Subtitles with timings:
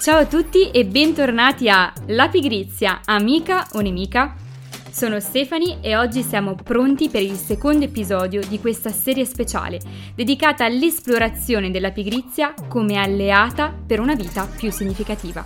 [0.00, 4.36] Ciao a tutti e bentornati a La Pigrizia, amica o nemica?
[4.92, 9.80] Sono Stefani e oggi siamo pronti per il secondo episodio di questa serie speciale
[10.14, 15.44] dedicata all'esplorazione della pigrizia come alleata per una vita più significativa.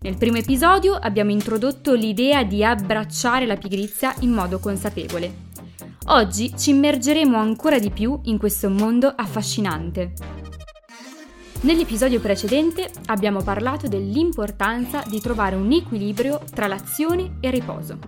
[0.00, 5.46] Nel primo episodio abbiamo introdotto l'idea di abbracciare la pigrizia in modo consapevole.
[6.08, 10.12] Oggi ci immergeremo ancora di più in questo mondo affascinante.
[11.60, 17.98] Nell'episodio precedente abbiamo parlato dell'importanza di trovare un equilibrio tra l'azione e il riposo.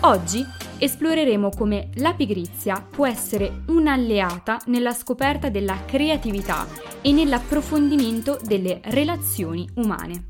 [0.00, 0.42] Oggi
[0.78, 6.66] esploreremo come la pigrizia può essere un'alleata nella scoperta della creatività
[7.02, 10.24] e nell'approfondimento delle relazioni umane.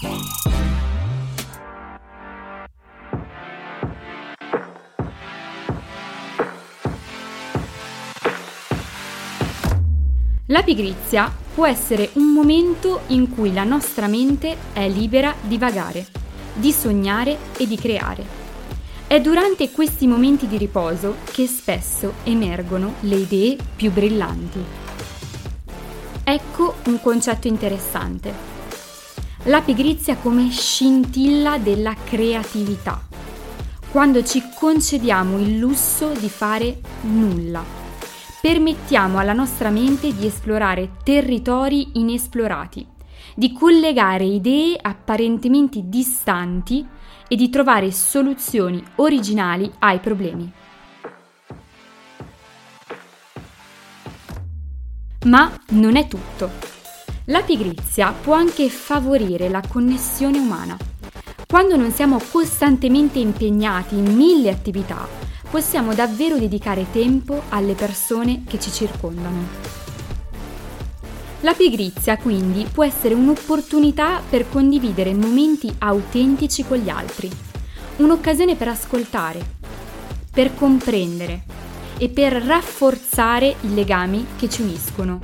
[10.47, 16.07] La pigrizia può essere un momento in cui la nostra mente è libera di vagare,
[16.55, 18.41] di sognare e di creare.
[19.07, 24.65] È durante questi momenti di riposo che spesso emergono le idee più brillanti.
[26.25, 28.51] Ecco un concetto interessante.
[29.45, 33.07] La pigrizia come scintilla della creatività,
[33.91, 37.82] quando ci concediamo il lusso di fare nulla
[38.43, 42.85] permettiamo alla nostra mente di esplorare territori inesplorati,
[43.37, 46.85] di collegare idee apparentemente distanti
[47.29, 50.53] e di trovare soluzioni originali ai problemi.
[55.27, 56.51] Ma non è tutto.
[57.27, 60.77] La pigrizia può anche favorire la connessione umana.
[61.47, 65.22] Quando non siamo costantemente impegnati in mille attività,
[65.53, 69.49] possiamo davvero dedicare tempo alle persone che ci circondano.
[71.43, 77.31] La pigrizia quindi può essere un'opportunità per condividere momenti autentici con gli altri,
[77.99, 79.41] un'occasione per ascoltare,
[80.33, 81.45] per comprendere
[81.99, 85.21] e per rafforzare i legami che ci uniscono.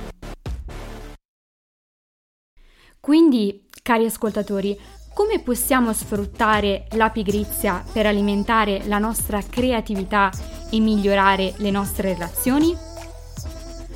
[2.99, 4.79] Quindi, cari ascoltatori,
[5.13, 10.31] come possiamo sfruttare la pigrizia per alimentare la nostra creatività
[10.69, 12.75] e migliorare le nostre relazioni?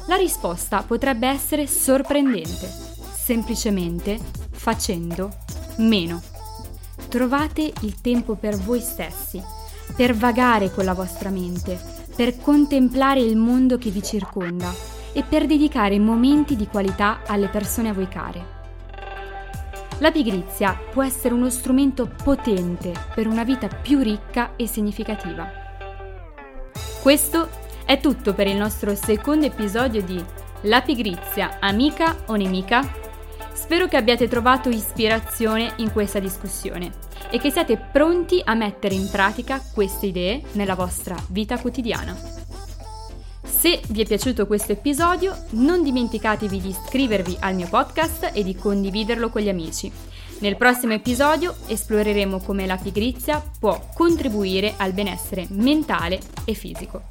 [0.08, 2.70] La risposta potrebbe essere sorprendente,
[3.14, 4.20] semplicemente
[4.52, 5.30] facendo
[5.78, 6.22] meno.
[7.08, 9.42] Trovate il tempo per voi stessi,
[9.96, 11.80] per vagare con la vostra mente,
[12.16, 14.74] per contemplare il mondo che vi circonda
[15.14, 18.63] e per dedicare momenti di qualità alle persone a voi care.
[20.04, 25.50] La pigrizia può essere uno strumento potente per una vita più ricca e significativa.
[27.02, 27.48] Questo
[27.86, 30.22] è tutto per il nostro secondo episodio di
[30.64, 32.86] La pigrizia, amica o nemica?
[33.54, 36.92] Spero che abbiate trovato ispirazione in questa discussione
[37.30, 42.33] e che siate pronti a mettere in pratica queste idee nella vostra vita quotidiana.
[43.64, 48.58] Se vi è piaciuto questo episodio, non dimenticatevi di iscrivervi al mio podcast e di
[48.58, 49.90] condividerlo con gli amici.
[50.40, 57.04] Nel prossimo episodio esploreremo come la pigrizia può contribuire al benessere mentale e fisico.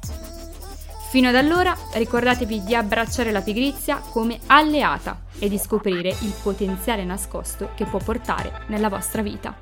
[1.09, 7.03] Fino ad allora ricordatevi di abbracciare la pigrizia come alleata e di scoprire il potenziale
[7.03, 9.57] nascosto che può portare nella vostra vita.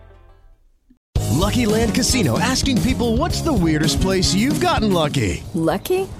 [1.30, 5.42] Lucky Land Casino asking people what's the weirdest place you've gotten lucky?
[5.54, 6.20] Lucky?